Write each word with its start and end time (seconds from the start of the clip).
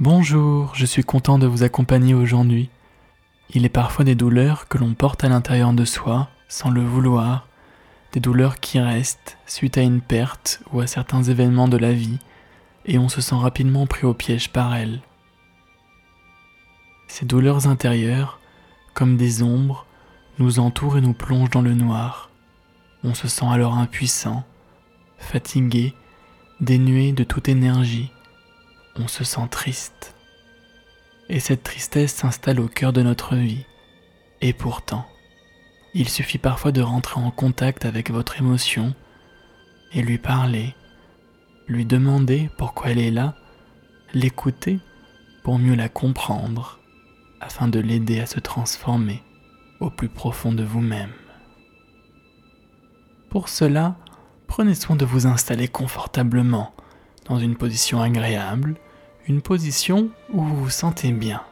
Bonjour, 0.00 0.74
je 0.74 0.86
suis 0.86 1.04
content 1.04 1.38
de 1.38 1.46
vous 1.46 1.64
accompagner 1.64 2.14
aujourd'hui. 2.14 2.70
Il 3.50 3.66
est 3.66 3.68
parfois 3.68 4.06
des 4.06 4.14
douleurs 4.14 4.66
que 4.66 4.78
l'on 4.78 4.94
porte 4.94 5.22
à 5.22 5.28
l'intérieur 5.28 5.74
de 5.74 5.84
soi, 5.84 6.30
sans 6.48 6.70
le 6.70 6.80
vouloir, 6.80 7.46
des 8.12 8.18
douleurs 8.18 8.58
qui 8.58 8.80
restent 8.80 9.36
suite 9.44 9.76
à 9.76 9.82
une 9.82 10.00
perte 10.00 10.62
ou 10.72 10.80
à 10.80 10.86
certains 10.86 11.22
événements 11.22 11.68
de 11.68 11.76
la 11.76 11.92
vie, 11.92 12.18
et 12.86 12.98
on 12.98 13.10
se 13.10 13.20
sent 13.20 13.34
rapidement 13.34 13.86
pris 13.86 14.06
au 14.06 14.14
piège 14.14 14.48
par 14.48 14.74
elles. 14.74 15.02
Ces 17.06 17.26
douleurs 17.26 17.66
intérieures, 17.66 18.40
comme 18.94 19.18
des 19.18 19.42
ombres, 19.42 19.84
nous 20.38 20.58
entourent 20.58 20.96
et 20.96 21.02
nous 21.02 21.12
plongent 21.12 21.50
dans 21.50 21.60
le 21.60 21.74
noir. 21.74 22.30
On 23.04 23.12
se 23.12 23.28
sent 23.28 23.46
alors 23.46 23.74
impuissant, 23.74 24.42
fatigué, 25.18 25.92
dénué 26.62 27.12
de 27.12 27.24
toute 27.24 27.50
énergie. 27.50 28.10
On 28.96 29.08
se 29.08 29.24
sent 29.24 29.48
triste. 29.50 30.14
Et 31.28 31.40
cette 31.40 31.62
tristesse 31.62 32.14
s'installe 32.14 32.60
au 32.60 32.68
cœur 32.68 32.92
de 32.92 33.02
notre 33.02 33.36
vie. 33.36 33.64
Et 34.42 34.52
pourtant, 34.52 35.06
il 35.94 36.08
suffit 36.08 36.38
parfois 36.38 36.72
de 36.72 36.82
rentrer 36.82 37.20
en 37.20 37.30
contact 37.30 37.84
avec 37.84 38.10
votre 38.10 38.38
émotion 38.38 38.94
et 39.92 40.02
lui 40.02 40.18
parler, 40.18 40.74
lui 41.68 41.86
demander 41.86 42.50
pourquoi 42.58 42.90
elle 42.90 42.98
est 42.98 43.10
là, 43.10 43.34
l'écouter 44.14 44.80
pour 45.42 45.58
mieux 45.58 45.74
la 45.74 45.88
comprendre, 45.88 46.78
afin 47.40 47.68
de 47.68 47.80
l'aider 47.80 48.20
à 48.20 48.26
se 48.26 48.40
transformer 48.40 49.22
au 49.80 49.90
plus 49.90 50.08
profond 50.08 50.52
de 50.52 50.62
vous-même. 50.62 51.12
Pour 53.30 53.48
cela, 53.48 53.96
prenez 54.46 54.74
soin 54.74 54.96
de 54.96 55.04
vous 55.04 55.26
installer 55.26 55.66
confortablement 55.66 56.74
dans 57.26 57.38
une 57.38 57.56
position 57.56 58.00
agréable, 58.00 58.76
une 59.26 59.42
position 59.42 60.10
où 60.30 60.42
vous 60.42 60.56
vous 60.56 60.70
sentez 60.70 61.12
bien. 61.12 61.42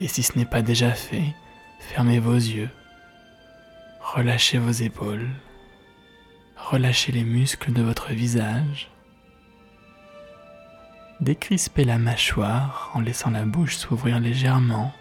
Et 0.00 0.08
si 0.08 0.22
ce 0.22 0.38
n'est 0.38 0.44
pas 0.44 0.62
déjà 0.62 0.90
fait, 0.90 1.34
fermez 1.80 2.18
vos 2.18 2.34
yeux 2.34 2.70
Relâchez 4.00 4.58
vos 4.58 4.70
épaules. 4.70 5.28
Relâchez 6.56 7.10
les 7.10 7.24
muscles 7.24 7.72
de 7.72 7.82
votre 7.82 8.12
visage. 8.12 8.90
Décrispez 11.20 11.84
la 11.84 11.98
mâchoire 11.98 12.92
en 12.94 13.00
laissant 13.00 13.30
la 13.30 13.44
bouche 13.44 13.76
s'ouvrir 13.76 14.20
légèrement. 14.20 14.92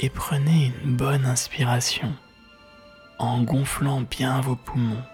Et 0.00 0.10
prenez 0.10 0.72
une 0.82 0.96
bonne 0.96 1.26
inspiration 1.26 2.12
en 3.18 3.42
gonflant 3.42 4.00
bien 4.00 4.40
vos 4.40 4.56
poumons. 4.56 5.04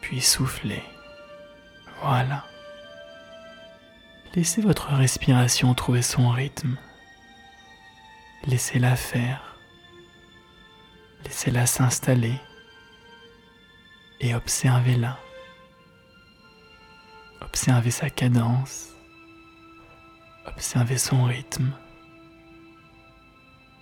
Puis 0.00 0.20
soufflez. 0.20 0.82
Voilà. 2.00 2.44
Laissez 4.34 4.60
votre 4.62 4.88
respiration 4.88 5.74
trouver 5.74 6.02
son 6.02 6.28
rythme. 6.28 6.76
Laissez-la 8.46 8.96
faire. 8.96 9.56
Laissez-la 11.24 11.66
s'installer 11.66 12.34
et 14.20 14.34
observez-la. 14.34 15.18
Observez 17.42 17.92
sa 17.92 18.10
cadence, 18.10 18.88
observez 20.46 20.98
son 20.98 21.24
rythme, 21.24 21.70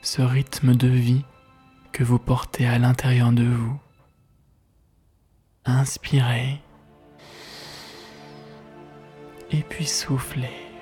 ce 0.03 0.21
rythme 0.21 0.75
de 0.75 0.89
vie 0.89 1.25
que 1.93 2.05
vous 2.05 2.19
portez 2.19 2.67
à 2.67 2.79
l'intérieur 2.79 3.33
de 3.33 3.45
vous. 3.45 3.81
Inspirez 5.65 6.61
et 9.53 9.63
puis 9.63 9.87
soufflez. 9.87 10.73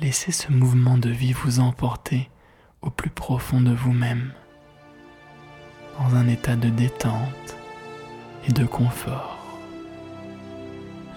Laissez 0.00 0.32
ce 0.32 0.50
mouvement 0.52 0.96
de 0.96 1.10
vie 1.10 1.32
vous 1.32 1.60
emporter 1.60 2.30
au 2.82 2.90
plus 2.90 3.10
profond 3.10 3.60
de 3.60 3.74
vous-même, 3.74 4.32
dans 5.98 6.14
un 6.14 6.28
état 6.28 6.56
de 6.56 6.68
détente 6.68 7.56
et 8.48 8.52
de 8.52 8.64
confort. 8.64 9.36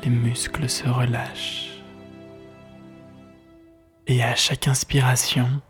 Les 0.04 0.10
muscles 0.10 0.68
se 0.68 0.88
relâchent. 0.90 1.84
Et 4.08 4.24
à 4.24 4.36
chaque 4.36 4.68
inspiration, 4.68 5.62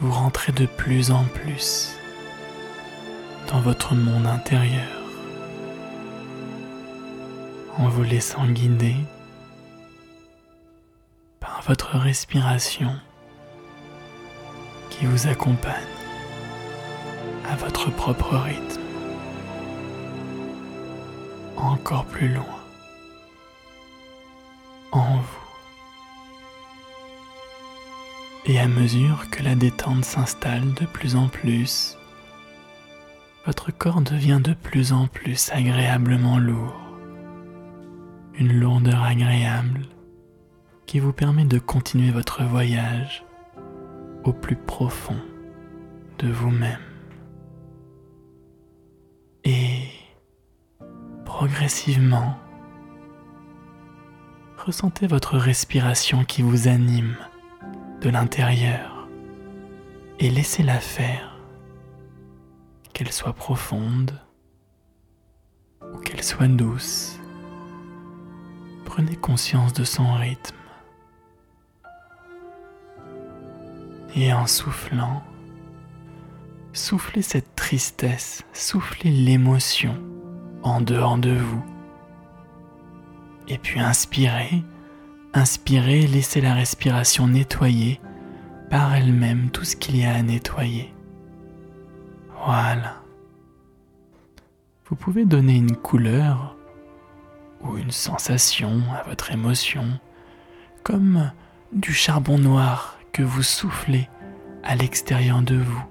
vous 0.00 0.10
rentrez 0.10 0.50
de 0.50 0.66
plus 0.66 1.12
en 1.12 1.24
plus 1.24 1.96
dans 3.48 3.60
votre 3.60 3.94
monde 3.94 4.26
intérieur 4.26 5.01
en 7.78 7.88
vous 7.88 8.02
laissant 8.02 8.46
guider 8.46 8.96
votre 11.66 11.96
respiration 11.96 12.92
qui 14.90 15.06
vous 15.06 15.28
accompagne 15.28 15.72
à 17.48 17.56
votre 17.56 17.90
propre 17.90 18.36
rythme, 18.36 18.80
encore 21.56 22.04
plus 22.06 22.28
loin 22.28 22.44
en 24.90 25.16
vous. 25.18 25.38
Et 28.46 28.58
à 28.58 28.66
mesure 28.66 29.30
que 29.30 29.44
la 29.44 29.54
détente 29.54 30.04
s'installe 30.04 30.74
de 30.74 30.84
plus 30.84 31.14
en 31.14 31.28
plus, 31.28 31.96
votre 33.46 33.70
corps 33.70 34.00
devient 34.00 34.40
de 34.42 34.52
plus 34.52 34.92
en 34.92 35.06
plus 35.06 35.50
agréablement 35.52 36.38
lourd. 36.38 36.81
Une 38.34 38.52
lourdeur 38.58 39.02
agréable 39.02 39.82
qui 40.86 40.98
vous 41.00 41.12
permet 41.12 41.44
de 41.44 41.58
continuer 41.58 42.10
votre 42.10 42.44
voyage 42.44 43.24
au 44.24 44.32
plus 44.32 44.56
profond 44.56 45.18
de 46.18 46.28
vous-même. 46.28 46.80
Et 49.44 49.88
progressivement, 51.24 52.36
ressentez 54.58 55.06
votre 55.06 55.36
respiration 55.36 56.24
qui 56.24 56.42
vous 56.42 56.68
anime 56.68 57.16
de 58.00 58.10
l'intérieur 58.10 59.08
et 60.18 60.30
laissez-la 60.30 60.78
faire, 60.78 61.36
qu'elle 62.92 63.12
soit 63.12 63.32
profonde 63.32 64.20
ou 65.92 65.98
qu'elle 65.98 66.22
soit 66.22 66.48
douce. 66.48 67.18
Prenez 68.94 69.16
conscience 69.16 69.72
de 69.72 69.84
son 69.84 70.12
rythme. 70.12 70.54
Et 74.14 74.34
en 74.34 74.46
soufflant, 74.46 75.22
soufflez 76.74 77.22
cette 77.22 77.56
tristesse, 77.56 78.42
soufflez 78.52 79.10
l'émotion 79.10 79.98
en 80.62 80.82
dehors 80.82 81.16
de 81.16 81.32
vous. 81.32 81.64
Et 83.48 83.56
puis 83.56 83.80
inspirez, 83.80 84.62
inspirez, 85.32 86.06
laissez 86.06 86.42
la 86.42 86.52
respiration 86.52 87.28
nettoyer 87.28 87.98
par 88.68 88.94
elle-même 88.94 89.48
tout 89.48 89.64
ce 89.64 89.74
qu'il 89.74 89.96
y 89.96 90.04
a 90.04 90.12
à 90.12 90.22
nettoyer. 90.22 90.92
Voilà. 92.44 93.00
Vous 94.84 94.96
pouvez 94.96 95.24
donner 95.24 95.56
une 95.56 95.76
couleur 95.76 96.58
ou 97.62 97.76
une 97.76 97.90
sensation 97.90 98.82
à 98.92 99.08
votre 99.08 99.30
émotion, 99.30 99.86
comme 100.82 101.30
du 101.72 101.92
charbon 101.92 102.38
noir 102.38 102.98
que 103.12 103.22
vous 103.22 103.42
soufflez 103.42 104.08
à 104.62 104.76
l'extérieur 104.76 105.42
de 105.42 105.56
vous, 105.56 105.84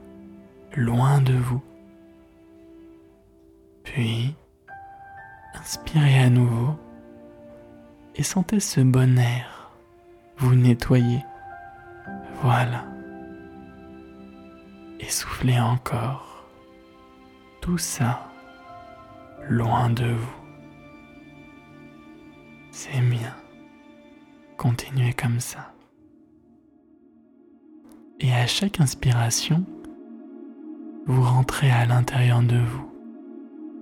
loin 0.76 1.22
de 1.22 1.34
vous. 1.34 1.62
Puis, 3.84 4.36
inspirez 5.60 6.20
à 6.20 6.30
nouveau 6.30 6.78
et 8.16 8.24
sentez 8.24 8.60
ce 8.60 8.82
bon 8.82 9.18
air 9.18 9.72
vous 10.38 10.56
nettoyer. 10.56 11.24
Voilà. 12.42 12.86
Et 15.00 15.10
soufflez 15.10 15.60
encore. 15.60 16.46
Tout 17.62 17.78
ça 17.78 18.28
loin 19.48 19.90
de 19.90 20.06
vous. 20.06 20.41
C'est 22.72 23.02
bien. 23.02 23.36
Continuez 24.58 25.14
comme 25.14 25.40
ça. 25.40 25.74
Et 28.20 28.32
à 28.34 28.48
chaque 28.48 28.80
inspiration, 28.80 29.66
vous 31.06 31.22
rentrez 31.22 31.70
à 31.70 31.86
l'intérieur 31.86 32.42
de 32.42 32.58
vous, 32.58 32.90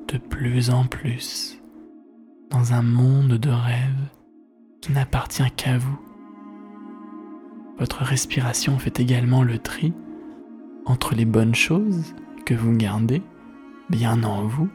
de 0.07 0.17
plus 0.17 0.69
en 0.69 0.85
plus, 0.85 1.61
dans 2.49 2.73
un 2.73 2.81
monde 2.81 3.33
de 3.33 3.49
rêve 3.49 4.09
qui 4.81 4.91
n'appartient 4.91 5.51
qu'à 5.55 5.77
vous. 5.77 5.99
Votre 7.77 8.03
respiration 8.03 8.79
fait 8.79 8.99
également 8.99 9.43
le 9.43 9.59
tri 9.59 9.93
entre 10.85 11.13
les 11.13 11.25
bonnes 11.25 11.55
choses 11.55 12.15
que 12.45 12.53
vous 12.53 12.75
gardez 12.75 13.21
bien 13.89 14.23
en 14.23 14.45
vous 14.45 14.69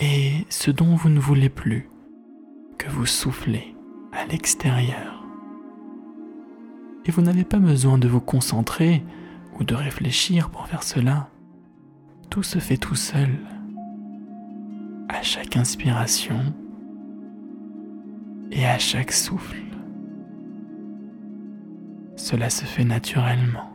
et 0.00 0.46
ce 0.48 0.70
dont 0.70 0.96
vous 0.96 1.08
ne 1.08 1.20
voulez 1.20 1.48
plus, 1.48 1.88
que 2.78 2.88
vous 2.90 3.06
soufflez 3.06 3.74
à 4.12 4.26
l'extérieur. 4.26 5.24
Et 7.04 7.10
vous 7.10 7.22
n'avez 7.22 7.44
pas 7.44 7.58
besoin 7.58 7.98
de 7.98 8.08
vous 8.08 8.20
concentrer 8.20 9.02
ou 9.58 9.64
de 9.64 9.74
réfléchir 9.74 10.50
pour 10.50 10.66
faire 10.66 10.82
cela. 10.82 11.28
Tout 12.30 12.42
se 12.42 12.58
fait 12.58 12.76
tout 12.76 12.94
seul. 12.94 13.30
À 15.08 15.22
chaque 15.22 15.56
inspiration 15.56 16.54
et 18.50 18.66
à 18.66 18.78
chaque 18.78 19.12
souffle. 19.12 19.62
Cela 22.16 22.50
se 22.50 22.64
fait 22.64 22.84
naturellement. 22.84 23.71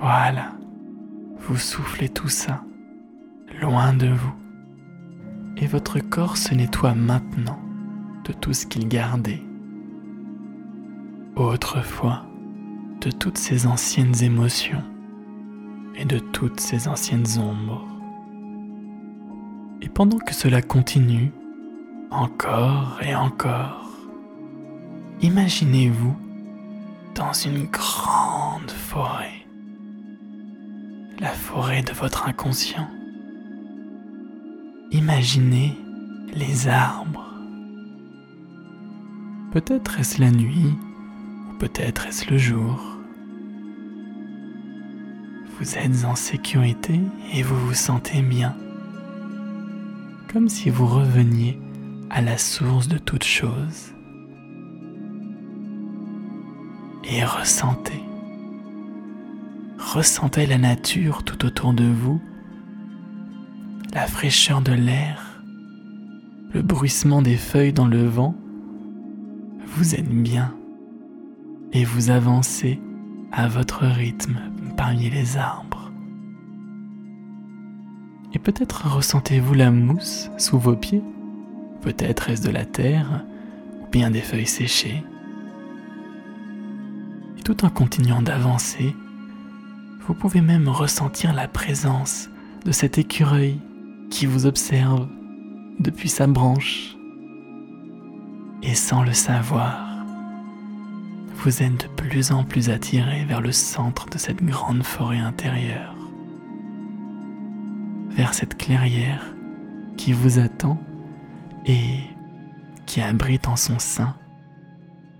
Voilà, 0.00 0.52
vous 1.40 1.56
soufflez 1.56 2.08
tout 2.08 2.28
ça 2.28 2.62
loin 3.60 3.92
de 3.92 4.08
vous 4.08 4.34
et 5.56 5.66
votre 5.66 5.98
corps 5.98 6.36
se 6.36 6.54
nettoie 6.54 6.94
maintenant 6.94 7.58
de 8.24 8.32
tout 8.32 8.52
ce 8.52 8.66
qu'il 8.66 8.86
gardait. 8.86 9.42
Autrefois, 11.34 12.24
de 13.00 13.10
toutes 13.10 13.38
ces 13.38 13.66
anciennes 13.66 14.22
émotions 14.22 14.84
et 15.96 16.04
de 16.04 16.18
toutes 16.18 16.60
ces 16.60 16.86
anciennes 16.86 17.38
ombres. 17.38 17.86
Et 19.82 19.88
pendant 19.88 20.18
que 20.18 20.34
cela 20.34 20.62
continue, 20.62 21.32
encore 22.10 22.98
et 23.02 23.14
encore, 23.14 23.90
imaginez-vous 25.22 26.16
dans 27.14 27.32
une 27.32 27.64
grande 27.66 28.70
forêt 28.70 29.37
la 31.20 31.30
forêt 31.30 31.82
de 31.82 31.92
votre 31.92 32.28
inconscient. 32.28 32.88
Imaginez 34.92 35.74
les 36.32 36.68
arbres. 36.68 37.34
Peut-être 39.52 39.98
est-ce 39.98 40.20
la 40.20 40.30
nuit, 40.30 40.74
ou 41.50 41.58
peut-être 41.58 42.06
est-ce 42.06 42.30
le 42.30 42.38
jour. 42.38 42.98
Vous 45.58 45.76
êtes 45.76 46.04
en 46.04 46.14
sécurité 46.14 47.00
et 47.32 47.42
vous 47.42 47.58
vous 47.66 47.74
sentez 47.74 48.22
bien, 48.22 48.54
comme 50.32 50.48
si 50.48 50.70
vous 50.70 50.86
reveniez 50.86 51.60
à 52.10 52.22
la 52.22 52.38
source 52.38 52.86
de 52.86 52.98
toute 52.98 53.24
chose. 53.24 53.92
Et 57.10 57.24
ressentez 57.24 58.07
ressentez 59.92 60.44
la 60.44 60.58
nature 60.58 61.22
tout 61.22 61.46
autour 61.46 61.72
de 61.72 61.84
vous, 61.84 62.20
la 63.94 64.06
fraîcheur 64.06 64.60
de 64.60 64.72
l'air, 64.72 65.42
le 66.52 66.60
bruissement 66.60 67.22
des 67.22 67.36
feuilles 67.36 67.72
dans 67.72 67.86
le 67.86 68.04
vent. 68.04 68.34
Vous 69.66 69.94
êtes 69.94 70.08
bien 70.08 70.54
et 71.72 71.84
vous 71.84 72.10
avancez 72.10 72.80
à 73.32 73.48
votre 73.48 73.86
rythme 73.86 74.38
parmi 74.76 75.08
les 75.08 75.38
arbres. 75.38 75.90
Et 78.34 78.38
peut-être 78.38 78.94
ressentez-vous 78.94 79.54
la 79.54 79.70
mousse 79.70 80.30
sous 80.36 80.58
vos 80.58 80.76
pieds, 80.76 81.02
peut-être 81.80 82.28
est-ce 82.28 82.46
de 82.46 82.50
la 82.50 82.66
terre 82.66 83.24
ou 83.82 83.90
bien 83.90 84.10
des 84.10 84.20
feuilles 84.20 84.46
séchées. 84.46 85.02
Et 87.38 87.42
tout 87.42 87.64
en 87.64 87.70
continuant 87.70 88.20
d'avancer, 88.20 88.94
vous 90.08 90.14
pouvez 90.14 90.40
même 90.40 90.68
ressentir 90.70 91.34
la 91.34 91.48
présence 91.48 92.30
de 92.64 92.72
cet 92.72 92.96
écureuil 92.96 93.60
qui 94.08 94.24
vous 94.24 94.46
observe 94.46 95.06
depuis 95.80 96.08
sa 96.08 96.26
branche. 96.26 96.96
Et 98.62 98.74
sans 98.74 99.02
le 99.02 99.12
savoir, 99.12 99.86
vous 101.34 101.62
êtes 101.62 101.82
de 101.82 101.88
plus 101.88 102.32
en 102.32 102.42
plus 102.42 102.70
attiré 102.70 103.26
vers 103.26 103.42
le 103.42 103.52
centre 103.52 104.08
de 104.08 104.16
cette 104.16 104.42
grande 104.42 104.82
forêt 104.82 105.18
intérieure, 105.18 105.94
vers 108.08 108.32
cette 108.32 108.56
clairière 108.56 109.22
qui 109.98 110.14
vous 110.14 110.38
attend 110.38 110.82
et 111.66 112.00
qui 112.86 113.02
abrite 113.02 113.46
en 113.46 113.56
son 113.56 113.78
sein 113.78 114.16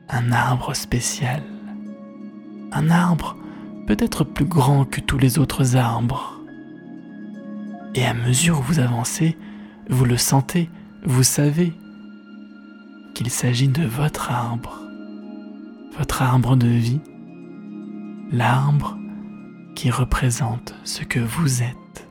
un 0.08 0.32
arbre 0.32 0.72
spécial, 0.72 1.42
un 2.72 2.88
arbre 2.88 3.36
peut-être 3.88 4.22
plus 4.22 4.44
grand 4.44 4.84
que 4.84 5.00
tous 5.00 5.16
les 5.16 5.38
autres 5.38 5.76
arbres. 5.76 6.42
Et 7.94 8.04
à 8.04 8.12
mesure 8.12 8.58
où 8.58 8.62
vous 8.62 8.80
avancez, 8.80 9.34
vous 9.88 10.04
le 10.04 10.18
sentez, 10.18 10.68
vous 11.06 11.22
savez 11.22 11.72
qu'il 13.14 13.30
s'agit 13.30 13.68
de 13.68 13.86
votre 13.86 14.30
arbre, 14.30 14.82
votre 15.96 16.20
arbre 16.20 16.54
de 16.54 16.68
vie, 16.68 17.00
l'arbre 18.30 18.98
qui 19.74 19.90
représente 19.90 20.74
ce 20.84 21.02
que 21.02 21.20
vous 21.20 21.62
êtes. 21.62 22.06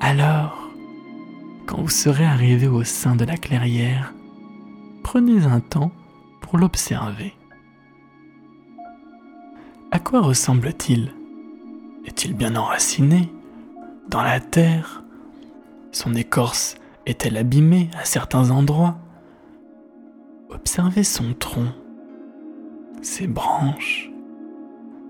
Alors, 0.00 0.70
quand 1.66 1.82
vous 1.82 1.90
serez 1.90 2.24
arrivé 2.24 2.66
au 2.66 2.82
sein 2.82 3.14
de 3.14 3.26
la 3.26 3.36
clairière, 3.36 4.14
prenez 5.02 5.44
un 5.44 5.60
temps 5.60 5.92
pour 6.40 6.56
l'observer. 6.56 7.34
À 9.92 9.98
quoi 9.98 10.22
ressemble-t-il? 10.22 11.12
Est-il 12.06 12.32
bien 12.32 12.56
enraciné? 12.56 13.30
Dans 14.08 14.22
la 14.22 14.40
terre 14.40 15.04
Son 15.90 16.14
écorce 16.14 16.76
est-elle 17.04 17.36
abîmée 17.36 17.90
à 18.00 18.06
certains 18.06 18.50
endroits? 18.50 18.96
Observez 20.48 21.04
son 21.04 21.34
tronc, 21.34 21.74
ses 23.02 23.26
branches, 23.26 24.10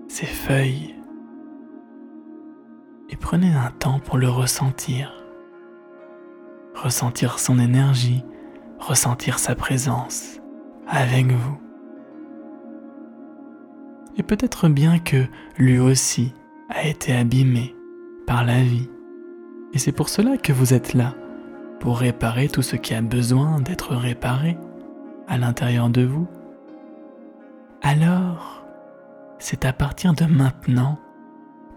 ses 0.09 0.25
feuilles, 0.25 0.95
et 3.09 3.15
prenez 3.15 3.53
un 3.53 3.71
temps 3.79 3.99
pour 3.99 4.17
le 4.17 4.27
ressentir. 4.27 5.13
Ressentir 6.75 7.39
son 7.39 7.57
énergie, 7.57 8.25
ressentir 8.79 9.39
sa 9.39 9.55
présence 9.55 10.41
avec 10.89 11.31
vous. 11.31 11.62
Et 14.17 14.23
peut-être 14.23 14.69
bien 14.69 14.99
que 14.99 15.25
lui 15.57 15.79
aussi 15.79 16.33
a 16.69 16.85
été 16.87 17.13
abîmé 17.13 17.75
par 18.27 18.45
la 18.45 18.61
vie. 18.61 18.89
Et 19.73 19.79
c'est 19.79 19.91
pour 19.91 20.09
cela 20.09 20.37
que 20.37 20.53
vous 20.53 20.73
êtes 20.73 20.93
là, 20.93 21.15
pour 21.79 21.99
réparer 21.99 22.47
tout 22.47 22.61
ce 22.61 22.75
qui 22.75 22.93
a 22.93 23.01
besoin 23.01 23.59
d'être 23.59 23.95
réparé 23.95 24.57
à 25.27 25.37
l'intérieur 25.37 25.89
de 25.89 26.03
vous. 26.03 26.27
Alors, 27.81 28.63
c'est 29.39 29.65
à 29.65 29.73
partir 29.73 30.13
de 30.13 30.25
maintenant 30.25 30.99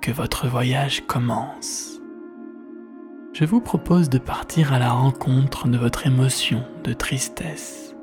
que 0.01 0.13
votre 0.13 0.47
voyage 0.47 1.07
commence. 1.07 2.01
Je 3.33 3.45
vous 3.45 3.61
propose 3.61 4.09
de 4.09 4.19
partir 4.19 4.73
à 4.73 4.79
la 4.79 4.93
rencontre 4.93 5.69
de 5.69 5.77
votre 5.77 6.07
émotion 6.07 6.65
de 6.85 6.93
tristesse. 6.93 7.95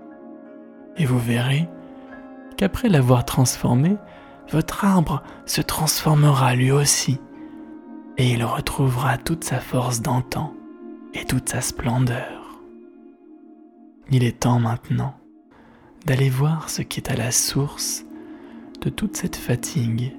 Et 0.97 1.05
vous 1.05 1.17
verrez 1.17 1.67
qu'après 2.57 2.89
l'avoir 2.89 3.25
transformée, 3.25 3.97
votre 4.51 4.85
arbre 4.85 5.23
se 5.45 5.61
transformera 5.61 6.55
lui 6.55 6.71
aussi, 6.71 7.19
et 8.17 8.31
il 8.31 8.43
retrouvera 8.43 9.17
toute 9.17 9.43
sa 9.43 9.59
force 9.59 10.01
d'antan 10.01 10.53
et 11.13 11.25
toute 11.25 11.49
sa 11.49 11.61
splendeur. 11.61 12.59
Il 14.11 14.23
est 14.23 14.41
temps 14.41 14.59
maintenant 14.59 15.15
d'aller 16.05 16.29
voir 16.29 16.69
ce 16.69 16.81
qui 16.81 16.99
est 16.99 17.09
à 17.09 17.15
la 17.15 17.31
source 17.31 18.05
de 18.81 18.89
toute 18.89 19.15
cette 19.15 19.37
fatigue 19.37 20.13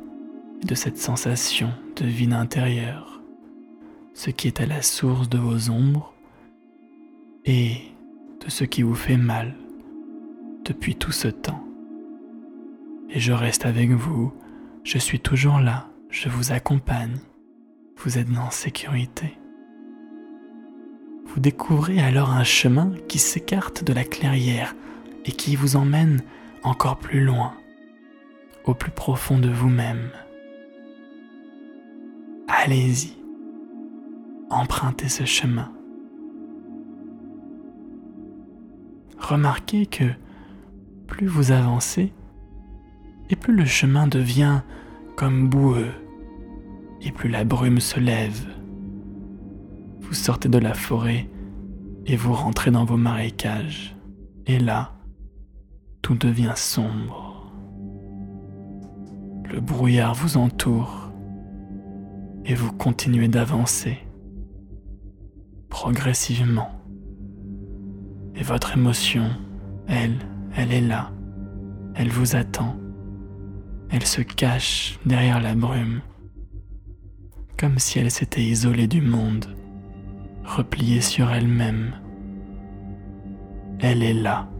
et 0.62 0.66
de 0.66 0.74
cette 0.74 0.98
sensation 0.98 1.70
de 1.96 2.06
vide 2.06 2.32
intérieur, 2.32 3.20
ce 4.14 4.30
qui 4.30 4.48
est 4.48 4.60
à 4.60 4.66
la 4.66 4.82
source 4.82 5.28
de 5.28 5.38
vos 5.38 5.70
ombres 5.70 6.14
et 7.44 7.76
de 8.44 8.50
ce 8.50 8.64
qui 8.64 8.82
vous 8.82 8.94
fait 8.94 9.18
mal 9.18 9.54
depuis 10.64 10.96
tout 10.96 11.12
ce 11.12 11.28
temps 11.28 11.63
et 13.14 13.20
je 13.20 13.32
reste 13.32 13.64
avec 13.64 13.90
vous, 13.90 14.34
je 14.82 14.98
suis 14.98 15.20
toujours 15.20 15.60
là, 15.60 15.88
je 16.10 16.28
vous 16.28 16.50
accompagne, 16.50 17.16
vous 17.98 18.18
êtes 18.18 18.26
en 18.36 18.50
sécurité. 18.50 19.38
Vous 21.26 21.38
découvrez 21.38 22.00
alors 22.00 22.30
un 22.30 22.42
chemin 22.42 22.92
qui 23.08 23.20
s'écarte 23.20 23.84
de 23.84 23.92
la 23.92 24.02
clairière 24.02 24.74
et 25.24 25.30
qui 25.30 25.54
vous 25.54 25.76
emmène 25.76 26.22
encore 26.64 26.98
plus 26.98 27.24
loin, 27.24 27.54
au 28.64 28.74
plus 28.74 28.90
profond 28.90 29.38
de 29.38 29.48
vous-même. 29.48 30.10
Allez-y, 32.48 33.16
empruntez 34.50 35.08
ce 35.08 35.24
chemin. 35.24 35.72
Remarquez 39.18 39.86
que 39.86 40.04
plus 41.06 41.26
vous 41.28 41.52
avancez, 41.52 42.12
et 43.30 43.36
plus 43.36 43.54
le 43.54 43.64
chemin 43.64 44.06
devient 44.06 44.60
comme 45.16 45.48
boueux, 45.48 45.92
et 47.02 47.12
plus 47.12 47.28
la 47.28 47.44
brume 47.44 47.80
se 47.80 48.00
lève. 48.00 48.46
Vous 50.00 50.14
sortez 50.14 50.48
de 50.48 50.58
la 50.58 50.74
forêt 50.74 51.28
et 52.06 52.16
vous 52.16 52.34
rentrez 52.34 52.70
dans 52.70 52.84
vos 52.84 52.96
marécages, 52.96 53.96
et 54.46 54.58
là, 54.58 54.92
tout 56.02 56.14
devient 56.14 56.52
sombre. 56.54 57.52
Le 59.50 59.60
brouillard 59.60 60.14
vous 60.14 60.36
entoure, 60.36 61.10
et 62.44 62.54
vous 62.54 62.72
continuez 62.72 63.28
d'avancer 63.28 63.98
progressivement. 65.74 66.70
Et 68.36 68.44
votre 68.44 68.76
émotion, 68.76 69.28
elle, 69.88 70.18
elle 70.56 70.72
est 70.72 70.80
là, 70.80 71.10
elle 71.94 72.10
vous 72.10 72.36
attend. 72.36 72.76
Elle 73.94 74.06
se 74.06 74.22
cache 74.22 74.98
derrière 75.06 75.40
la 75.40 75.54
brume, 75.54 76.00
comme 77.56 77.78
si 77.78 78.00
elle 78.00 78.10
s'était 78.10 78.42
isolée 78.42 78.88
du 78.88 79.00
monde, 79.00 79.46
repliée 80.44 81.00
sur 81.00 81.30
elle-même. 81.30 81.94
Elle 83.78 84.02
est 84.02 84.12
là, 84.12 84.50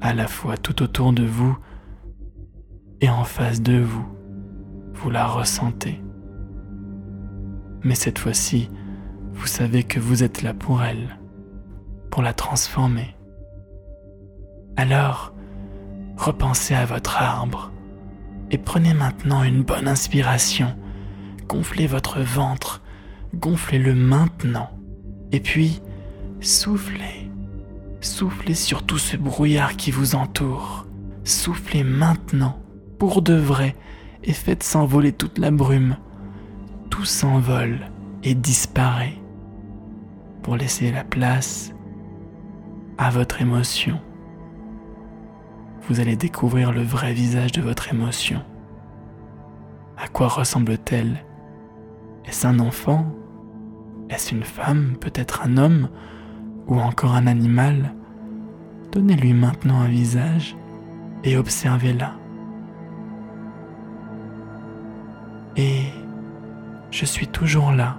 à 0.00 0.12
la 0.12 0.26
fois 0.26 0.56
tout 0.56 0.82
autour 0.82 1.12
de 1.12 1.24
vous 1.24 1.56
et 3.00 3.08
en 3.08 3.22
face 3.22 3.62
de 3.62 3.78
vous. 3.78 4.08
Vous 4.94 5.10
la 5.10 5.28
ressentez. 5.28 6.02
Mais 7.84 7.94
cette 7.94 8.18
fois-ci, 8.18 8.70
vous 9.34 9.46
savez 9.46 9.84
que 9.84 10.00
vous 10.00 10.24
êtes 10.24 10.42
là 10.42 10.52
pour 10.52 10.82
elle, 10.82 11.16
pour 12.10 12.22
la 12.22 12.32
transformer. 12.32 13.14
Alors, 14.74 15.32
repensez 16.18 16.74
à 16.74 16.84
votre 16.84 17.16
arbre 17.16 17.70
et 18.50 18.58
prenez 18.58 18.92
maintenant 18.92 19.42
une 19.42 19.62
bonne 19.62 19.88
inspiration. 19.88 20.76
Gonflez 21.46 21.86
votre 21.86 22.20
ventre, 22.20 22.82
gonflez-le 23.34 23.94
maintenant. 23.94 24.70
Et 25.32 25.40
puis, 25.40 25.80
soufflez, 26.40 27.30
soufflez 28.00 28.54
sur 28.54 28.82
tout 28.84 28.98
ce 28.98 29.16
brouillard 29.16 29.76
qui 29.76 29.90
vous 29.90 30.14
entoure. 30.14 30.86
Soufflez 31.24 31.84
maintenant, 31.84 32.58
pour 32.98 33.22
de 33.22 33.34
vrai, 33.34 33.76
et 34.24 34.32
faites 34.32 34.62
s'envoler 34.62 35.12
toute 35.12 35.38
la 35.38 35.50
brume. 35.50 35.96
Tout 36.90 37.04
s'envole 37.04 37.90
et 38.24 38.34
disparaît 38.34 39.18
pour 40.42 40.56
laisser 40.56 40.90
la 40.90 41.04
place 41.04 41.72
à 42.96 43.10
votre 43.10 43.40
émotion. 43.40 44.00
Vous 45.88 46.00
allez 46.00 46.16
découvrir 46.16 46.70
le 46.70 46.82
vrai 46.82 47.14
visage 47.14 47.52
de 47.52 47.62
votre 47.62 47.92
émotion. 47.92 48.42
À 49.96 50.06
quoi 50.06 50.28
ressemble-t-elle? 50.28 51.24
Est-ce 52.26 52.46
un 52.46 52.58
enfant? 52.58 53.06
Est-ce 54.10 54.34
une 54.34 54.44
femme? 54.44 54.96
Peut-être 55.00 55.42
un 55.46 55.56
homme? 55.56 55.88
Ou 56.66 56.78
encore 56.78 57.14
un 57.14 57.26
animal? 57.26 57.94
Donnez-lui 58.92 59.32
maintenant 59.32 59.80
un 59.80 59.88
visage 59.88 60.54
et 61.24 61.38
observez-la. 61.38 62.12
Et 65.56 65.84
je 66.90 67.06
suis 67.06 67.28
toujours 67.28 67.72
là, 67.72 67.98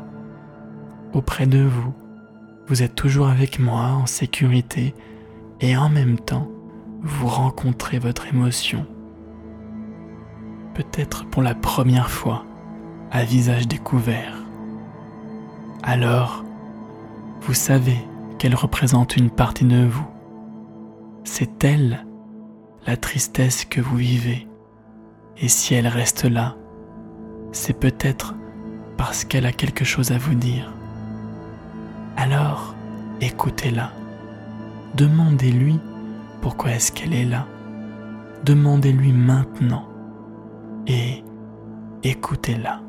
auprès 1.13 1.48
de 1.48 1.63
vous. 1.63 1.93
Vous 2.67 2.84
êtes 2.84 2.93
toujours 2.93 3.29
avec 3.29 3.60
moi 3.60 3.86
en 3.86 4.05
sécurité 4.05 4.93
et 5.60 5.75
en 5.75 5.89
même 5.89 6.19
temps, 6.19 6.48
vous 7.01 7.27
rencontrez 7.27 8.00
votre 8.00 8.27
émotion. 8.27 8.86
Peut-être 10.74 11.25
pour 11.25 11.41
la 11.41 11.56
première 11.56 12.10
fois, 12.10 12.46
à 13.12 13.24
visage 13.24 13.68
découvert. 13.68 14.36
Alors, 15.84 16.44
vous 17.41 17.53
savez 17.53 17.98
qu'elle 18.38 18.56
représente 18.56 19.18
une 19.18 19.29
partie 19.29 19.65
de 19.65 19.86
vous. 19.86 20.08
C'est 21.24 21.63
elle, 21.63 22.06
la 22.86 22.98
tristesse 22.98 23.65
que 23.65 23.82
vous 23.82 23.98
vivez. 23.98 24.48
Et 25.38 25.48
si 25.48 25.74
elle 25.74 25.88
reste 25.88 26.25
là, 26.25 26.56
c'est 27.51 27.77
peut-être 27.77 28.36
parce 28.98 29.24
qu'elle 29.24 29.46
a 29.46 29.51
quelque 29.51 29.86
chose 29.86 30.12
à 30.12 30.18
vous 30.18 30.36
dire. 30.36 30.72
Alors, 32.18 32.75
écoutez-la. 33.22 33.91
Demandez-lui 34.96 35.79
pourquoi 36.41 36.72
est-ce 36.72 36.91
qu'elle 36.91 37.13
est 37.13 37.25
là? 37.25 37.48
Demandez-lui 38.43 39.12
maintenant 39.12 39.88
et 40.88 41.24
écoutez-la. 42.03 42.81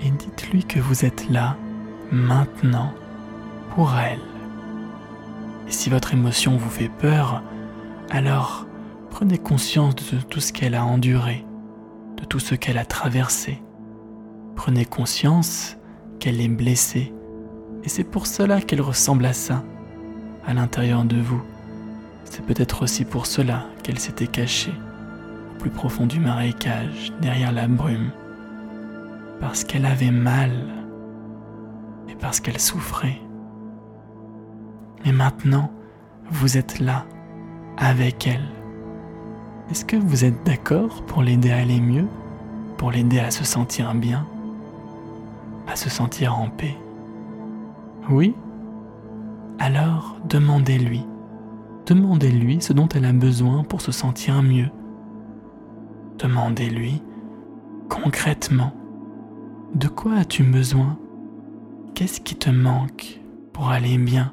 Et 0.00 0.10
dites-lui 0.10 0.64
que 0.64 0.80
vous 0.80 1.04
êtes 1.04 1.28
là 1.28 1.56
maintenant 2.10 2.92
pour 3.74 3.92
elle. 3.94 4.20
Et 5.68 5.72
si 5.72 5.90
votre 5.90 6.14
émotion 6.14 6.56
vous 6.56 6.70
fait 6.70 6.88
peur, 6.88 7.42
alors 8.10 8.66
Prenez 9.18 9.38
conscience 9.38 9.94
de 9.94 10.20
tout 10.20 10.40
ce 10.40 10.52
qu'elle 10.52 10.74
a 10.74 10.84
enduré, 10.84 11.46
de 12.18 12.26
tout 12.26 12.38
ce 12.38 12.54
qu'elle 12.54 12.76
a 12.76 12.84
traversé. 12.84 13.62
Prenez 14.56 14.84
conscience 14.84 15.76
qu'elle 16.18 16.40
est 16.40 16.48
blessée. 16.48 17.12
Et 17.84 17.88
c'est 17.88 18.04
pour 18.04 18.26
cela 18.26 18.60
qu'elle 18.60 18.80
ressemble 18.80 19.26
à 19.26 19.32
ça, 19.32 19.62
à 20.44 20.54
l'intérieur 20.54 21.04
de 21.04 21.20
vous. 21.20 21.42
C'est 22.24 22.44
peut-être 22.44 22.82
aussi 22.82 23.04
pour 23.04 23.26
cela 23.26 23.66
qu'elle 23.82 23.98
s'était 23.98 24.26
cachée, 24.26 24.74
au 25.54 25.60
plus 25.60 25.70
profond 25.70 26.06
du 26.06 26.18
marécage, 26.18 27.12
derrière 27.20 27.52
la 27.52 27.68
brume. 27.68 28.10
Parce 29.40 29.62
qu'elle 29.62 29.86
avait 29.86 30.10
mal 30.10 30.50
et 32.08 32.14
parce 32.16 32.40
qu'elle 32.40 32.58
souffrait. 32.58 33.20
Mais 35.04 35.12
maintenant, 35.12 35.70
vous 36.30 36.56
êtes 36.56 36.80
là, 36.80 37.04
avec 37.76 38.26
elle. 38.26 38.48
Est-ce 39.70 39.84
que 39.84 39.96
vous 39.96 40.24
êtes 40.24 40.44
d'accord 40.44 41.04
pour 41.04 41.22
l'aider 41.22 41.50
à 41.50 41.58
aller 41.58 41.80
mieux, 41.80 42.06
pour 42.78 42.90
l'aider 42.90 43.20
à 43.20 43.30
se 43.30 43.44
sentir 43.44 43.94
bien, 43.94 44.26
à 45.66 45.76
se 45.76 45.90
sentir 45.90 46.38
en 46.38 46.48
paix 46.48 46.76
Oui 48.10 48.34
Alors 49.58 50.16
demandez-lui, 50.28 51.06
demandez-lui 51.86 52.60
ce 52.60 52.72
dont 52.72 52.88
elle 52.88 53.04
a 53.04 53.12
besoin 53.12 53.64
pour 53.64 53.80
se 53.80 53.92
sentir 53.92 54.42
mieux. 54.42 54.70
Demandez-lui 56.18 57.02
concrètement, 57.88 58.72
de 59.74 59.88
quoi 59.88 60.14
as-tu 60.14 60.42
besoin? 60.42 60.98
Qu'est-ce 61.94 62.20
qui 62.20 62.36
te 62.36 62.50
manque 62.50 63.20
pour 63.52 63.68
aller 63.68 63.98
bien? 63.98 64.32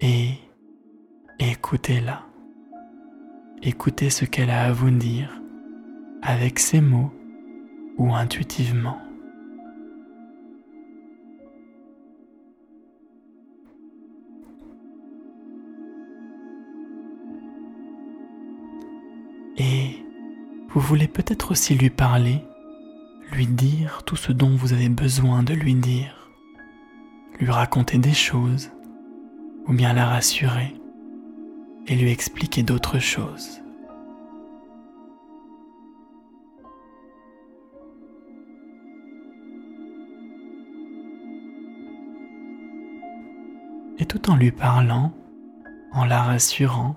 Et 0.00 0.30
écoutez-la. 1.38 2.22
Écoutez 3.62 4.10
ce 4.10 4.24
qu'elle 4.24 4.50
a 4.50 4.64
à 4.64 4.72
vous 4.72 4.90
dire 4.90 5.40
avec 6.22 6.58
ses 6.58 6.80
mots 6.80 7.12
ou 7.98 8.14
intuitivement. 8.14 8.98
Et 19.58 20.04
vous 20.68 20.80
voulez 20.80 21.08
peut-être 21.08 21.52
aussi 21.52 21.74
lui 21.74 21.88
parler, 21.88 22.42
lui 23.32 23.46
dire 23.46 24.02
tout 24.04 24.16
ce 24.16 24.32
dont 24.32 24.54
vous 24.54 24.74
avez 24.74 24.90
besoin 24.90 25.42
de 25.42 25.54
lui 25.54 25.74
dire, 25.74 26.30
lui 27.40 27.50
raconter 27.50 27.96
des 27.96 28.12
choses, 28.12 28.70
ou 29.66 29.72
bien 29.72 29.94
la 29.94 30.06
rassurer 30.06 30.74
et 31.86 31.94
lui 31.94 32.10
expliquer 32.10 32.62
d'autres 32.62 32.98
choses. 32.98 33.62
Et 43.98 44.04
tout 44.04 44.30
en 44.30 44.36
lui 44.36 44.50
parlant, 44.50 45.14
en 45.92 46.04
la 46.04 46.22
rassurant, 46.22 46.96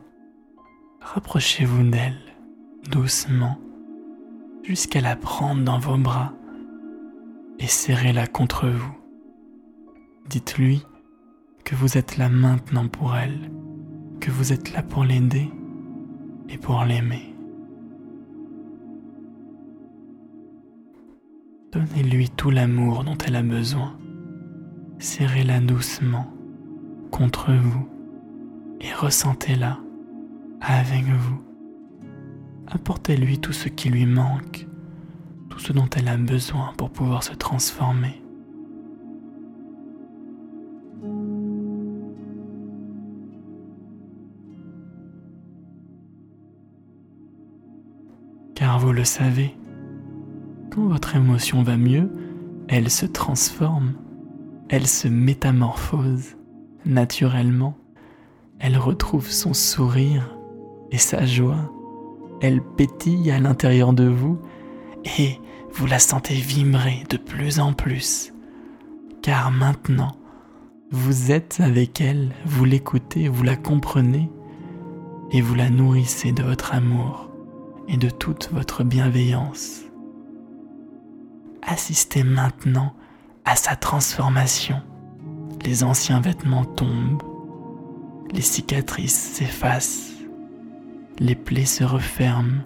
rapprochez-vous 0.99 1.89
d'elle 1.89 2.28
doucement 2.91 3.57
jusqu'à 4.63 5.01
la 5.01 5.15
prendre 5.15 5.63
dans 5.63 5.79
vos 5.79 5.97
bras 5.97 6.33
et 7.59 7.67
serrez-la 7.67 8.27
contre 8.27 8.69
vous. 8.69 8.95
Dites-lui 10.29 10.85
que 11.65 11.75
vous 11.75 11.97
êtes 11.97 12.17
là 12.17 12.29
maintenant 12.29 12.87
pour 12.87 13.15
elle 13.15 13.51
que 14.19 14.31
vous 14.31 14.53
êtes 14.53 14.73
là 14.73 14.83
pour 14.83 15.03
l'aider 15.03 15.49
et 16.49 16.57
pour 16.57 16.83
l'aimer. 16.83 17.33
Donnez-lui 21.71 22.29
tout 22.29 22.49
l'amour 22.49 23.03
dont 23.03 23.17
elle 23.25 23.35
a 23.35 23.43
besoin. 23.43 23.97
Serrez-la 24.97 25.59
doucement 25.61 26.27
contre 27.11 27.53
vous 27.53 27.87
et 28.81 28.93
ressentez-la 28.93 29.79
avec 30.61 31.05
vous. 31.05 31.48
Apportez-lui 32.71 33.39
tout 33.39 33.53
ce 33.53 33.67
qui 33.67 33.89
lui 33.89 34.05
manque, 34.05 34.67
tout 35.49 35.59
ce 35.59 35.73
dont 35.73 35.89
elle 35.95 36.07
a 36.07 36.17
besoin 36.17 36.73
pour 36.77 36.91
pouvoir 36.91 37.23
se 37.23 37.33
transformer. 37.33 38.21
Car 48.55 48.77
vous 48.79 48.91
le 48.91 49.05
savez, 49.05 49.55
quand 50.69 50.87
votre 50.87 51.15
émotion 51.15 51.63
va 51.63 51.77
mieux, 51.77 52.11
elle 52.67 52.89
se 52.89 53.05
transforme, 53.05 53.93
elle 54.67 54.85
se 54.85 55.07
métamorphose 55.07 56.35
naturellement, 56.85 57.77
elle 58.59 58.77
retrouve 58.77 59.29
son 59.29 59.53
sourire 59.53 60.35
et 60.91 60.97
sa 60.97 61.25
joie, 61.25 61.71
elle 62.41 62.61
pétille 62.61 63.31
à 63.31 63.39
l'intérieur 63.39 63.93
de 63.93 64.07
vous 64.07 64.39
et 65.19 65.39
vous 65.71 65.85
la 65.85 65.99
sentez 65.99 66.35
vibrer 66.35 67.03
de 67.09 67.17
plus 67.17 67.59
en 67.59 67.73
plus, 67.73 68.33
car 69.21 69.51
maintenant, 69.51 70.15
vous 70.91 71.31
êtes 71.31 71.59
avec 71.59 72.01
elle, 72.01 72.31
vous 72.45 72.65
l'écoutez, 72.65 73.27
vous 73.27 73.43
la 73.43 73.55
comprenez 73.55 74.29
et 75.31 75.41
vous 75.41 75.55
la 75.55 75.69
nourrissez 75.69 76.31
de 76.31 76.43
votre 76.43 76.73
amour 76.73 77.29
et 77.87 77.97
de 77.97 78.09
toute 78.09 78.49
votre 78.51 78.83
bienveillance. 78.83 79.81
Assistez 81.61 82.23
maintenant 82.23 82.93
à 83.45 83.55
sa 83.55 83.75
transformation. 83.75 84.81
Les 85.63 85.83
anciens 85.83 86.21
vêtements 86.21 86.65
tombent, 86.65 87.21
les 88.31 88.41
cicatrices 88.41 89.33
s'effacent, 89.33 90.13
les 91.19 91.35
plaies 91.35 91.65
se 91.65 91.83
referment, 91.83 92.63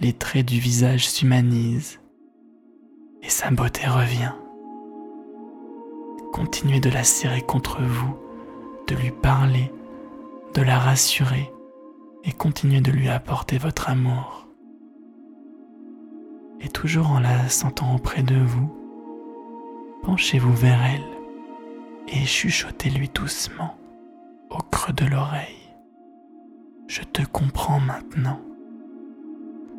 les 0.00 0.12
traits 0.12 0.46
du 0.46 0.58
visage 0.58 1.08
s'humanisent 1.08 2.00
et 3.22 3.28
sa 3.28 3.50
beauté 3.50 3.86
revient. 3.86 4.32
Continuez 6.32 6.80
de 6.80 6.90
la 6.90 7.04
serrer 7.04 7.42
contre 7.42 7.80
vous, 7.82 8.16
de 8.88 8.96
lui 8.96 9.10
parler, 9.10 9.72
de 10.54 10.62
la 10.62 10.78
rassurer 10.78 11.50
et 12.24 12.32
continuez 12.32 12.80
de 12.80 12.90
lui 12.90 13.08
apporter 13.08 13.56
votre 13.56 13.88
amour. 13.88 14.48
Et 16.60 16.68
toujours 16.68 17.10
en 17.10 17.20
la 17.20 17.48
sentant 17.48 17.94
auprès 17.94 18.22
de 18.22 18.36
vous, 18.36 18.74
penchez-vous 20.02 20.54
vers 20.54 20.82
elle 20.84 21.06
et 22.08 22.24
chuchotez-lui 22.24 23.10
doucement 23.14 23.76
au 24.50 24.58
creux 24.58 24.92
de 24.92 25.06
l'oreille. 25.06 25.65
Je 26.88 27.02
te 27.02 27.22
comprends 27.22 27.80
maintenant. 27.80 28.40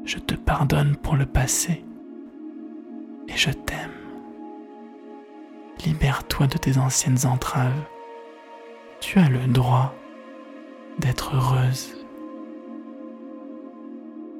Je 0.04 0.18
te 0.20 0.36
pardonne 0.36 0.96
pour 0.98 1.16
le 1.16 1.26
passé 1.26 1.86
et 3.28 3.38
je 3.38 3.52
t'aime. 3.52 3.92
Libère-toi 5.86 6.48
de 6.48 6.58
tes 6.58 6.78
anciennes 6.78 7.26
entraves. 7.26 7.86
Tu 9.00 9.20
as 9.20 9.30
le 9.30 9.48
droit 9.48 9.94
d'être 11.00 11.36
heureuse. 11.36 12.06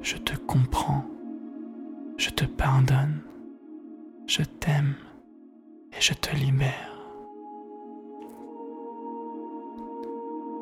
Je 0.02 0.16
te 0.16 0.36
comprends. 0.36 1.04
Je 2.18 2.30
te 2.30 2.44
pardonne. 2.44 3.22
Je 4.26 4.42
t'aime 4.42 4.94
et 5.92 6.00
je 6.00 6.12
te 6.12 6.34
libère. 6.36 6.92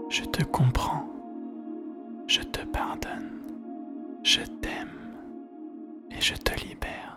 Je 0.08 0.24
te 0.24 0.44
comprends. 0.44 1.15
Je 4.26 4.40
t'aime 4.40 4.88
et 6.10 6.20
je 6.20 6.34
te 6.34 6.52
libère. 6.66 7.16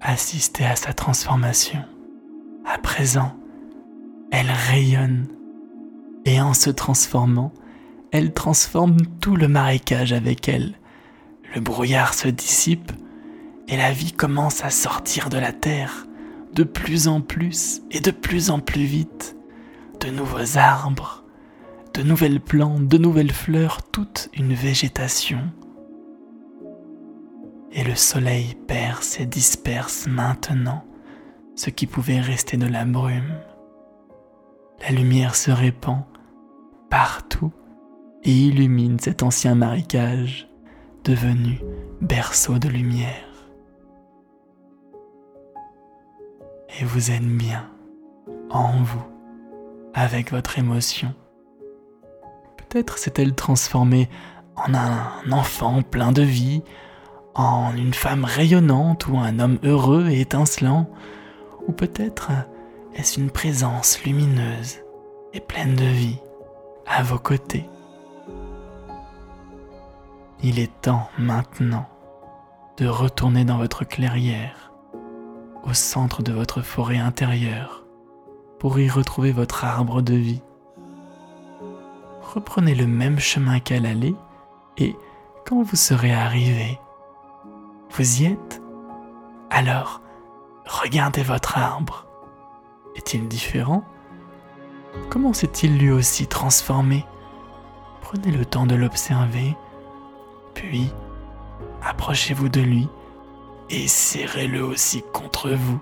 Assistez 0.00 0.64
à 0.64 0.74
sa 0.74 0.94
transformation. 0.94 1.84
À 2.64 2.78
présent, 2.78 3.36
elle 4.32 4.50
rayonne 4.50 5.28
et 6.24 6.40
en 6.40 6.54
se 6.54 6.70
transformant, 6.70 7.52
elle 8.10 8.32
transforme 8.32 8.96
tout 9.20 9.36
le 9.36 9.48
marécage 9.48 10.14
avec 10.14 10.48
elle. 10.48 10.76
Le 11.54 11.60
brouillard 11.60 12.14
se 12.14 12.28
dissipe 12.28 12.90
et 13.68 13.76
la 13.76 13.92
vie 13.92 14.12
commence 14.12 14.64
à 14.64 14.70
sortir 14.70 15.28
de 15.28 15.36
la 15.36 15.52
terre 15.52 16.06
de 16.54 16.62
plus 16.64 17.06
en 17.06 17.20
plus 17.20 17.82
et 17.90 18.00
de 18.00 18.12
plus 18.12 18.48
en 18.48 18.60
plus 18.60 18.84
vite. 18.84 19.36
De 20.00 20.08
nouveaux 20.08 20.56
arbres, 20.56 21.24
de 21.94 22.02
nouvelles 22.02 22.40
plantes, 22.40 22.88
de 22.88 22.98
nouvelles 22.98 23.32
fleurs, 23.32 23.82
toute 23.82 24.28
une 24.34 24.52
végétation. 24.52 25.40
Et 27.70 27.84
le 27.84 27.94
soleil 27.94 28.56
perce 28.66 29.20
et 29.20 29.26
disperse 29.26 30.06
maintenant 30.08 30.84
ce 31.54 31.70
qui 31.70 31.86
pouvait 31.86 32.20
rester 32.20 32.56
de 32.56 32.66
la 32.66 32.84
brume. 32.84 33.38
La 34.82 34.90
lumière 34.90 35.36
se 35.36 35.52
répand 35.52 36.02
partout 36.90 37.52
et 38.24 38.32
illumine 38.32 38.98
cet 38.98 39.22
ancien 39.22 39.54
marécage 39.54 40.48
devenu 41.04 41.60
berceau 42.00 42.58
de 42.58 42.68
lumière. 42.68 43.28
Et 46.80 46.84
vous 46.84 47.12
êtes 47.12 47.22
bien 47.22 47.70
en 48.50 48.82
vous 48.82 49.04
avec 49.94 50.32
votre 50.32 50.58
émotion. 50.58 51.14
Peut-être 52.74 52.98
s'est-elle 52.98 53.36
transformée 53.36 54.08
en 54.56 54.74
un 54.74 55.30
enfant 55.30 55.82
plein 55.82 56.10
de 56.10 56.22
vie, 56.22 56.64
en 57.36 57.72
une 57.76 57.94
femme 57.94 58.24
rayonnante 58.24 59.06
ou 59.06 59.16
un 59.16 59.38
homme 59.38 59.60
heureux 59.62 60.08
et 60.08 60.22
étincelant, 60.22 60.90
ou 61.68 61.72
peut-être 61.72 62.32
est-ce 62.96 63.20
une 63.20 63.30
présence 63.30 64.02
lumineuse 64.02 64.80
et 65.34 65.38
pleine 65.38 65.76
de 65.76 65.84
vie 65.84 66.18
à 66.84 67.04
vos 67.04 67.20
côtés. 67.20 67.70
Il 70.42 70.58
est 70.58 70.80
temps 70.80 71.08
maintenant 71.16 71.88
de 72.76 72.88
retourner 72.88 73.44
dans 73.44 73.58
votre 73.58 73.84
clairière, 73.84 74.72
au 75.62 75.74
centre 75.74 76.24
de 76.24 76.32
votre 76.32 76.60
forêt 76.60 76.98
intérieure, 76.98 77.86
pour 78.58 78.80
y 78.80 78.90
retrouver 78.90 79.30
votre 79.30 79.64
arbre 79.64 80.02
de 80.02 80.14
vie. 80.14 80.42
Reprenez 82.32 82.74
le 82.74 82.86
même 82.86 83.18
chemin 83.18 83.60
qu'à 83.60 83.78
l'aller 83.78 84.16
et 84.76 84.96
quand 85.46 85.62
vous 85.62 85.76
serez 85.76 86.12
arrivé, 86.12 86.80
vous 87.90 88.22
y 88.22 88.26
êtes 88.26 88.62
Alors, 89.50 90.00
regardez 90.66 91.22
votre 91.22 91.58
arbre. 91.58 92.06
Est-il 92.96 93.28
différent? 93.28 93.84
Comment 95.10 95.32
s'est-il 95.32 95.78
lui 95.78 95.90
aussi 95.90 96.26
transformé? 96.26 97.04
Prenez 98.00 98.30
le 98.30 98.44
temps 98.44 98.66
de 98.66 98.74
l'observer, 98.74 99.56
puis 100.54 100.92
approchez-vous 101.82 102.48
de 102.48 102.60
lui 102.60 102.88
et 103.70 103.86
serrez-le 103.86 104.64
aussi 104.64 105.04
contre 105.12 105.50
vous. 105.50 105.80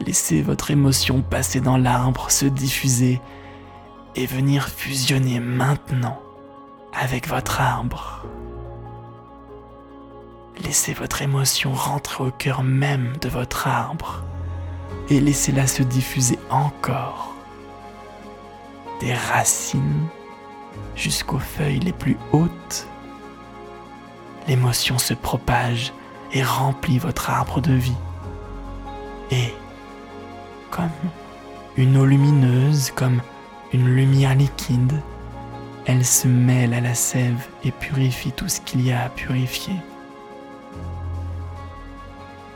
Laissez 0.00 0.42
votre 0.42 0.70
émotion 0.70 1.22
passer 1.22 1.60
dans 1.60 1.76
l'arbre, 1.76 2.30
se 2.30 2.46
diffuser 2.46 3.20
et 4.16 4.26
venir 4.26 4.68
fusionner 4.68 5.40
maintenant 5.40 6.20
avec 6.92 7.28
votre 7.28 7.60
arbre. 7.60 8.24
Laissez 10.62 10.92
votre 10.92 11.22
émotion 11.22 11.72
rentrer 11.72 12.24
au 12.24 12.30
cœur 12.30 12.62
même 12.62 13.16
de 13.20 13.28
votre 13.28 13.66
arbre 13.66 14.22
et 15.08 15.20
laissez-la 15.20 15.66
se 15.66 15.82
diffuser 15.82 16.38
encore 16.50 17.34
des 19.00 19.14
racines 19.14 20.06
jusqu'aux 20.96 21.38
feuilles 21.38 21.80
les 21.80 21.92
plus 21.92 22.16
hautes. 22.32 22.86
L'émotion 24.46 24.98
se 24.98 25.14
propage 25.14 25.92
et 26.32 26.42
remplit 26.42 26.98
votre 26.98 27.30
arbre 27.30 27.60
de 27.60 27.72
vie. 27.72 27.96
Et 29.30 29.52
comme 30.70 30.90
une 31.76 31.96
eau 31.96 32.04
lumineuse, 32.04 32.92
comme 32.92 33.20
une 33.74 33.88
lumière 33.88 34.36
liquide, 34.36 35.00
elle 35.84 36.06
se 36.06 36.28
mêle 36.28 36.74
à 36.74 36.80
la 36.80 36.94
sève 36.94 37.48
et 37.64 37.72
purifie 37.72 38.30
tout 38.30 38.48
ce 38.48 38.60
qu'il 38.60 38.80
y 38.86 38.92
a 38.92 39.02
à 39.02 39.08
purifier. 39.08 39.74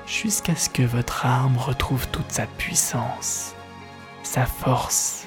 Jusqu'à 0.07 0.54
ce 0.54 0.70
que 0.70 0.85
votre 0.85 1.26
arbre 1.26 1.66
retrouve 1.66 2.07
toute 2.09 2.31
sa 2.31 2.46
puissance, 2.46 3.54
sa 4.22 4.46
force, 4.46 5.26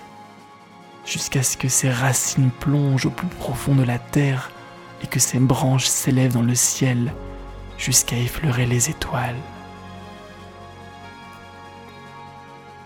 jusqu'à 1.06 1.44
ce 1.44 1.58
que 1.58 1.68
ses 1.68 1.92
racines 1.92 2.52
plongent 2.52 3.08
au 3.08 3.12
plus 3.12 3.28
profond 3.28 3.76
de 3.76 3.84
la 3.84 4.00
terre 4.00 4.50
et 5.04 5.08
que 5.08 5.20
ses 5.20 5.40
branches 5.40 5.88
s'élèvent 5.88 6.34
dans 6.34 6.42
le 6.42 6.56
ciel 6.56 7.12
jusqu'à 7.78 8.16
effleurer 8.16 8.66
les 8.66 8.90
étoiles. 8.90 9.36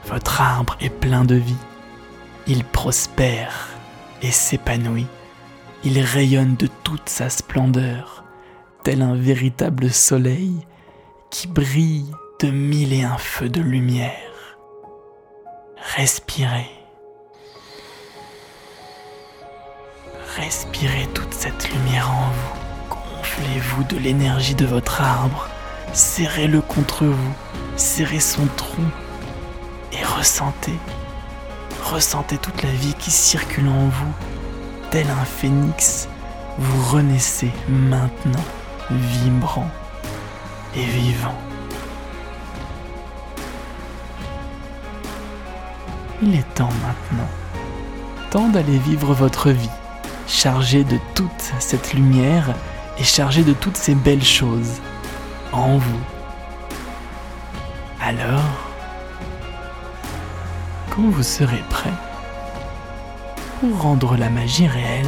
Votre 0.07 0.41
arbre 0.41 0.75
est 0.79 0.89
plein 0.89 1.23
de 1.23 1.35
vie. 1.35 1.55
Il 2.47 2.63
prospère 2.63 3.69
et 4.21 4.31
s'épanouit. 4.31 5.07
Il 5.83 5.99
rayonne 5.99 6.55
de 6.55 6.67
toute 6.83 7.09
sa 7.09 7.29
splendeur, 7.29 8.23
tel 8.83 9.01
un 9.01 9.15
véritable 9.15 9.89
soleil 9.89 10.65
qui 11.31 11.47
brille 11.47 12.11
de 12.39 12.51
mille 12.51 12.93
et 12.93 13.03
un 13.03 13.17
feux 13.17 13.49
de 13.49 13.61
lumière. 13.61 14.57
Respirez. 15.95 16.69
Respirez 20.37 21.07
toute 21.13 21.33
cette 21.33 21.71
lumière 21.71 22.11
en 22.11 22.29
vous. 22.29 22.95
Gonflez-vous 22.95 23.83
de 23.85 23.97
l'énergie 23.97 24.55
de 24.55 24.65
votre 24.65 25.01
arbre. 25.01 25.47
Serrez-le 25.93 26.61
contre 26.61 27.05
vous. 27.05 27.33
Serrez 27.75 28.19
son 28.19 28.45
tronc. 28.55 28.83
Et 29.93 30.03
ressentez. 30.03 30.77
Ressentez 31.85 32.37
toute 32.37 32.63
la 32.63 32.71
vie 32.71 32.93
qui 32.95 33.11
circule 33.11 33.67
en 33.67 33.87
vous. 33.87 34.13
Tel 34.89 35.07
un 35.09 35.25
phénix, 35.25 36.07
vous 36.57 36.91
renaissez 36.91 37.51
maintenant, 37.69 38.43
vibrant 38.89 39.69
et 40.75 40.83
vivant. 40.83 41.35
Il 46.21 46.35
est 46.35 46.53
temps 46.55 46.73
maintenant, 46.81 47.29
temps 48.31 48.49
d'aller 48.49 48.77
vivre 48.79 49.13
votre 49.13 49.51
vie 49.51 49.69
chargé 50.27 50.83
de 50.83 50.97
toute 51.13 51.53
cette 51.59 51.93
lumière 51.93 52.55
et 52.97 53.03
chargé 53.03 53.43
de 53.43 53.53
toutes 53.53 53.77
ces 53.77 53.95
belles 53.95 54.23
choses 54.23 54.81
en 55.51 55.77
vous. 55.77 55.99
Alors, 58.01 58.64
quand 60.95 61.09
vous 61.09 61.23
serez 61.23 61.63
prêt 61.69 61.93
pour 63.59 63.81
rendre 63.81 64.15
la 64.15 64.29
magie 64.29 64.67
réelle, 64.67 65.05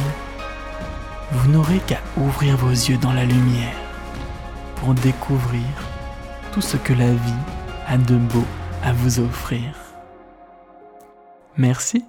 vous 1.32 1.50
n'aurez 1.50 1.78
qu'à 1.80 2.00
ouvrir 2.16 2.56
vos 2.56 2.70
yeux 2.70 2.98
dans 2.98 3.12
la 3.12 3.24
lumière 3.24 3.76
pour 4.76 4.94
découvrir 4.94 5.64
tout 6.52 6.60
ce 6.60 6.76
que 6.76 6.92
la 6.92 7.12
vie 7.12 7.42
a 7.86 7.96
de 7.96 8.16
beau 8.16 8.44
à 8.82 8.92
vous 8.92 9.20
offrir. 9.20 9.62
Merci 11.56 12.04